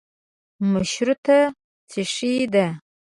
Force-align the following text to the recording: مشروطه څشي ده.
مشروطه 0.71 1.37
څشي 1.89 2.31
ده. 2.53 2.67